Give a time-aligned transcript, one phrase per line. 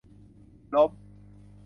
[0.73, 0.91] ล้ม